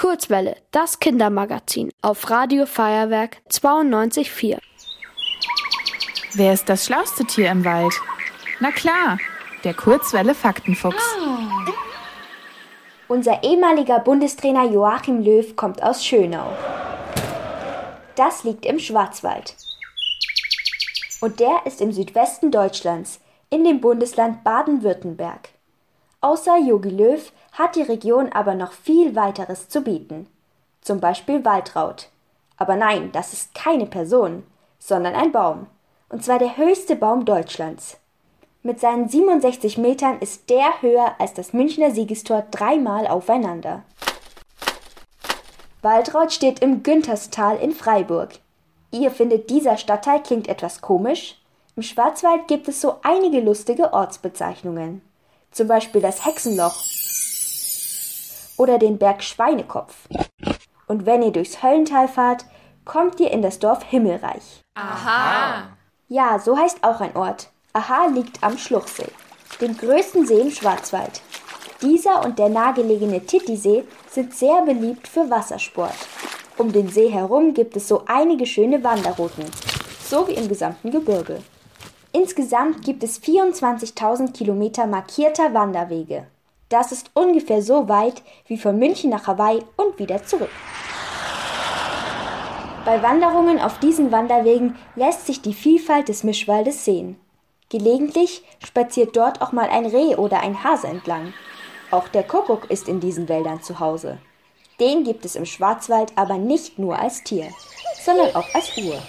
Kurzwelle, 0.00 0.56
das 0.70 0.98
Kindermagazin 0.98 1.90
auf 2.00 2.30
Radio 2.30 2.64
Feuerwerk 2.64 3.36
92.4. 3.50 4.56
Wer 6.32 6.54
ist 6.54 6.70
das 6.70 6.86
schlauste 6.86 7.26
Tier 7.26 7.50
im 7.50 7.66
Wald? 7.66 7.92
Na 8.60 8.70
klar, 8.70 9.18
der 9.62 9.74
Kurzwelle 9.74 10.34
Faktenfuchs. 10.34 11.04
Unser 13.08 13.42
ehemaliger 13.42 13.98
Bundestrainer 13.98 14.64
Joachim 14.70 15.22
Löw 15.22 15.54
kommt 15.54 15.82
aus 15.82 16.02
Schönau. 16.02 16.50
Das 18.16 18.42
liegt 18.42 18.64
im 18.64 18.78
Schwarzwald. 18.78 19.54
Und 21.20 21.40
der 21.40 21.66
ist 21.66 21.82
im 21.82 21.92
Südwesten 21.92 22.50
Deutschlands, 22.50 23.20
in 23.50 23.64
dem 23.64 23.82
Bundesland 23.82 24.44
Baden-Württemberg. 24.44 25.50
Außer 26.22 26.58
Jogi 26.58 26.90
Löw 26.90 27.32
hat 27.52 27.76
die 27.76 27.82
Region 27.82 28.30
aber 28.32 28.54
noch 28.54 28.72
viel 28.72 29.16
weiteres 29.16 29.68
zu 29.68 29.80
bieten. 29.80 30.26
Zum 30.82 31.00
Beispiel 31.00 31.44
Waldraut. 31.44 32.08
Aber 32.58 32.76
nein, 32.76 33.10
das 33.12 33.32
ist 33.32 33.54
keine 33.54 33.86
Person, 33.86 34.44
sondern 34.78 35.14
ein 35.14 35.32
Baum. 35.32 35.66
Und 36.10 36.22
zwar 36.22 36.38
der 36.38 36.58
höchste 36.58 36.94
Baum 36.94 37.24
Deutschlands. 37.24 37.96
Mit 38.62 38.80
seinen 38.80 39.08
67 39.08 39.78
Metern 39.78 40.18
ist 40.18 40.50
der 40.50 40.82
höher 40.82 41.14
als 41.18 41.32
das 41.32 41.54
Münchner 41.54 41.90
Siegestor 41.90 42.44
dreimal 42.50 43.06
aufeinander. 43.06 43.82
Waldraut 45.80 46.32
steht 46.32 46.60
im 46.60 46.82
Günterstal 46.82 47.56
in 47.56 47.72
Freiburg. 47.72 48.32
Ihr 48.90 49.10
findet, 49.10 49.48
dieser 49.48 49.78
Stadtteil 49.78 50.22
klingt 50.22 50.48
etwas 50.48 50.82
komisch? 50.82 51.40
Im 51.76 51.82
Schwarzwald 51.82 52.46
gibt 52.48 52.68
es 52.68 52.82
so 52.82 52.96
einige 53.02 53.40
lustige 53.40 53.94
Ortsbezeichnungen. 53.94 55.00
Zum 55.50 55.68
Beispiel 55.68 56.00
das 56.00 56.24
Hexenloch 56.24 56.76
oder 58.56 58.78
den 58.78 58.98
Berg 58.98 59.22
Schweinekopf. 59.22 59.94
Und 60.86 61.06
wenn 61.06 61.22
ihr 61.22 61.32
durchs 61.32 61.62
Höllental 61.62 62.08
fahrt, 62.08 62.44
kommt 62.84 63.20
ihr 63.20 63.30
in 63.30 63.42
das 63.42 63.58
Dorf 63.58 63.82
Himmelreich. 63.82 64.62
Aha! 64.74 65.68
Ja, 66.08 66.38
so 66.38 66.58
heißt 66.58 66.82
auch 66.82 67.00
ein 67.00 67.16
Ort. 67.16 67.50
Aha 67.72 68.06
liegt 68.06 68.42
am 68.42 68.58
Schluchsee, 68.58 69.08
dem 69.60 69.76
größten 69.76 70.26
See 70.26 70.40
im 70.40 70.50
Schwarzwald. 70.50 71.22
Dieser 71.82 72.24
und 72.24 72.38
der 72.38 72.48
nahegelegene 72.48 73.24
Titisee 73.24 73.84
sind 74.10 74.34
sehr 74.34 74.62
beliebt 74.62 75.08
für 75.08 75.30
Wassersport. 75.30 75.94
Um 76.58 76.72
den 76.72 76.88
See 76.88 77.08
herum 77.08 77.54
gibt 77.54 77.76
es 77.76 77.88
so 77.88 78.02
einige 78.06 78.44
schöne 78.44 78.84
Wanderrouten, 78.84 79.46
so 80.04 80.28
wie 80.28 80.34
im 80.34 80.48
gesamten 80.48 80.90
Gebirge. 80.90 81.42
Insgesamt 82.12 82.84
gibt 82.84 83.04
es 83.04 83.22
24.000 83.22 84.32
Kilometer 84.32 84.86
markierter 84.86 85.54
Wanderwege. 85.54 86.26
Das 86.68 86.90
ist 86.90 87.10
ungefähr 87.14 87.62
so 87.62 87.88
weit 87.88 88.22
wie 88.46 88.58
von 88.58 88.78
München 88.78 89.10
nach 89.10 89.28
Hawaii 89.28 89.62
und 89.76 89.98
wieder 89.98 90.24
zurück. 90.24 90.50
Bei 92.84 93.02
Wanderungen 93.02 93.60
auf 93.60 93.78
diesen 93.78 94.10
Wanderwegen 94.10 94.76
lässt 94.96 95.26
sich 95.26 95.40
die 95.42 95.54
Vielfalt 95.54 96.08
des 96.08 96.24
Mischwaldes 96.24 96.84
sehen. 96.84 97.20
Gelegentlich 97.68 98.42
spaziert 98.64 99.16
dort 99.16 99.40
auch 99.40 99.52
mal 99.52 99.68
ein 99.68 99.86
Reh 99.86 100.16
oder 100.16 100.40
ein 100.40 100.64
Hase 100.64 100.88
entlang. 100.88 101.32
Auch 101.92 102.08
der 102.08 102.24
Kuckuck 102.24 102.68
ist 102.70 102.88
in 102.88 102.98
diesen 102.98 103.28
Wäldern 103.28 103.62
zu 103.62 103.78
Hause. 103.78 104.18
Den 104.80 105.04
gibt 105.04 105.24
es 105.24 105.36
im 105.36 105.46
Schwarzwald 105.46 106.12
aber 106.16 106.38
nicht 106.38 106.78
nur 106.78 106.98
als 106.98 107.22
Tier, 107.22 107.48
sondern 108.02 108.34
auch 108.34 108.46
als 108.54 108.76
Uhr. 108.78 109.00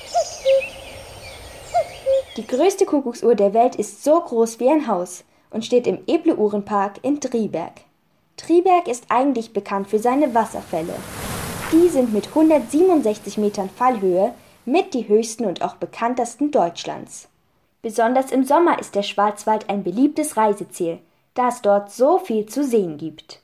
Die 2.38 2.48
größte 2.48 2.86
Kuckucksuhr 2.86 3.36
der 3.36 3.54
Welt 3.54 3.76
ist 3.76 4.06
so 4.06 4.22
groß 4.22 4.62
wie 4.62 4.70
ein 4.70 4.88
Haus 4.88 5.26
und 5.50 5.66
steht 5.66 5.86
im 5.86 6.00
Eble-Uhrenpark 6.08 7.00
in 7.02 7.20
Triberg. 7.20 7.82
Triberg 8.38 8.88
ist 8.88 9.06
eigentlich 9.10 9.52
bekannt 9.52 9.90
für 9.90 10.00
seine 10.00 10.34
Wasserfälle. 10.34 10.96
Die 11.74 11.90
sind 11.90 12.14
mit 12.14 12.30
167 12.30 13.38
Metern 13.38 13.70
Fallhöhe 13.70 14.34
mit 14.64 14.94
die 14.94 15.09
höchsten 15.09 15.46
und 15.46 15.62
auch 15.62 15.76
bekanntesten 15.76 16.52
Deutschlands. 16.52 17.28
Besonders 17.82 18.32
im 18.32 18.46
Sommer 18.46 18.80
ist 18.80 18.96
der 18.96 19.03
Schwarzwald 19.03 19.69
ein 19.69 19.84
beliebtes 19.84 20.38
Reiseziel, 20.38 21.00
da 21.34 21.50
es 21.50 21.62
dort 21.62 21.92
so 21.92 22.18
viel 22.18 22.46
zu 22.46 22.63
sehen 22.63 22.98
gibt. 22.98 23.41